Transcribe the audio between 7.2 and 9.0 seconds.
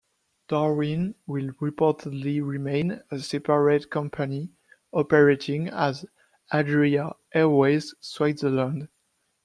Airways Switzerland".